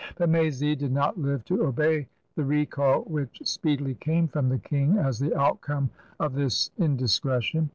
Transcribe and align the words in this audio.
But 0.15 0.29
M&y 0.29 0.49
did 0.49 0.91
not 0.91 1.19
live 1.21 1.45
to 1.45 1.63
obey 1.63 2.07
the 2.35 2.43
recall 2.43 3.01
which 3.03 3.39
speedily 3.45 3.93
came 3.93 4.27
from 4.27 4.49
the 4.49 4.57
King 4.57 4.97
as 4.97 5.19
the 5.19 5.39
outcome 5.39 5.91
of 6.19 6.33
this 6.33 6.71
indis 6.79 7.21
cretion. 7.21 7.69